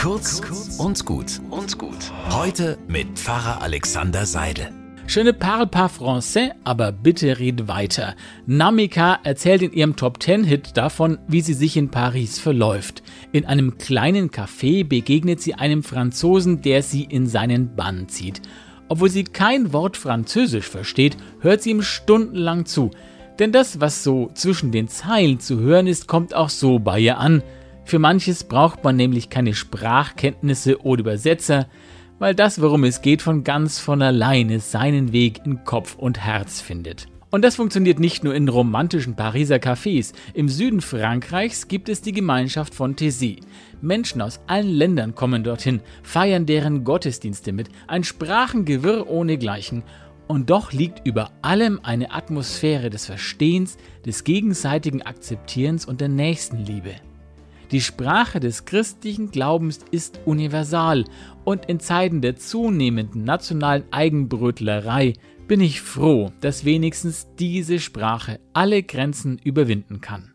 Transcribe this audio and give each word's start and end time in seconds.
Kurz 0.00 0.40
und 0.78 1.04
gut 1.04 1.42
und 1.50 1.76
gut. 1.76 2.10
Heute 2.30 2.78
mit 2.88 3.18
Pfarrer 3.18 3.60
Alexander 3.60 4.24
Seidel. 4.24 4.68
Schöne 5.06 5.34
parle 5.34 5.66
pas 5.66 5.92
français, 5.92 6.52
aber 6.64 6.90
bitte 6.90 7.38
red 7.38 7.68
weiter. 7.68 8.14
Namika 8.46 9.18
erzählt 9.24 9.60
in 9.60 9.74
ihrem 9.74 9.96
Top 9.96 10.22
10 10.22 10.44
Hit 10.44 10.78
davon, 10.78 11.18
wie 11.28 11.42
sie 11.42 11.52
sich 11.52 11.76
in 11.76 11.90
Paris 11.90 12.38
verläuft. 12.38 13.02
In 13.32 13.44
einem 13.44 13.76
kleinen 13.76 14.30
Café 14.30 14.88
begegnet 14.88 15.42
sie 15.42 15.52
einem 15.52 15.82
Franzosen, 15.82 16.62
der 16.62 16.82
sie 16.82 17.04
in 17.04 17.26
seinen 17.26 17.76
Bann 17.76 18.08
zieht. 18.08 18.40
Obwohl 18.88 19.10
sie 19.10 19.24
kein 19.24 19.74
Wort 19.74 19.98
Französisch 19.98 20.70
versteht, 20.70 21.18
hört 21.40 21.60
sie 21.60 21.72
ihm 21.72 21.82
stundenlang 21.82 22.64
zu. 22.64 22.90
Denn 23.38 23.52
das, 23.52 23.80
was 23.80 24.02
so 24.02 24.30
zwischen 24.32 24.72
den 24.72 24.88
Zeilen 24.88 25.40
zu 25.40 25.60
hören 25.60 25.86
ist, 25.86 26.08
kommt 26.08 26.34
auch 26.34 26.48
so 26.48 26.78
bei 26.78 27.00
ihr 27.00 27.18
an. 27.18 27.42
Für 27.84 27.98
manches 27.98 28.44
braucht 28.44 28.84
man 28.84 28.96
nämlich 28.96 29.30
keine 29.30 29.54
Sprachkenntnisse 29.54 30.80
oder 30.82 31.00
Übersetzer, 31.00 31.66
weil 32.18 32.34
das, 32.34 32.60
worum 32.60 32.84
es 32.84 33.02
geht, 33.02 33.22
von 33.22 33.44
ganz 33.44 33.78
von 33.78 34.02
alleine 34.02 34.60
seinen 34.60 35.12
Weg 35.12 35.40
in 35.44 35.64
Kopf 35.64 35.96
und 35.96 36.20
Herz 36.20 36.60
findet. 36.60 37.08
Und 37.30 37.42
das 37.42 37.56
funktioniert 37.56 38.00
nicht 38.00 38.24
nur 38.24 38.34
in 38.34 38.48
romantischen 38.48 39.14
Pariser 39.14 39.56
Cafés. 39.56 40.12
Im 40.34 40.48
Süden 40.48 40.80
Frankreichs 40.80 41.68
gibt 41.68 41.88
es 41.88 42.02
die 42.02 42.12
Gemeinschaft 42.12 42.74
von 42.74 42.96
Thésy. 42.96 43.40
Menschen 43.80 44.20
aus 44.20 44.40
allen 44.48 44.74
Ländern 44.74 45.14
kommen 45.14 45.44
dorthin, 45.44 45.80
feiern 46.02 46.44
deren 46.44 46.82
Gottesdienste 46.82 47.52
mit, 47.52 47.68
ein 47.86 48.02
Sprachengewirr 48.02 49.08
ohnegleichen. 49.08 49.84
Und 50.26 50.50
doch 50.50 50.72
liegt 50.72 51.06
über 51.06 51.30
allem 51.42 51.80
eine 51.82 52.12
Atmosphäre 52.12 52.90
des 52.90 53.06
Verstehens, 53.06 53.78
des 54.04 54.24
gegenseitigen 54.24 55.02
Akzeptierens 55.02 55.86
und 55.86 56.00
der 56.00 56.08
Nächstenliebe. 56.08 56.96
Die 57.72 57.80
Sprache 57.80 58.40
des 58.40 58.64
christlichen 58.64 59.30
Glaubens 59.30 59.78
ist 59.92 60.20
universal 60.24 61.04
und 61.44 61.66
in 61.66 61.78
Zeiten 61.78 62.20
der 62.20 62.34
zunehmenden 62.34 63.22
nationalen 63.22 63.84
Eigenbrötlerei 63.92 65.12
bin 65.46 65.60
ich 65.60 65.80
froh, 65.80 66.32
dass 66.40 66.64
wenigstens 66.64 67.28
diese 67.38 67.78
Sprache 67.78 68.40
alle 68.52 68.82
Grenzen 68.82 69.38
überwinden 69.38 70.00
kann. 70.00 70.32